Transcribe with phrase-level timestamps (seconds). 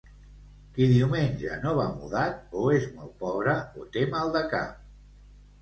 [0.77, 3.55] Qui diumenge no va mudat, o és molt pobre
[3.85, 4.85] o té mal de cap.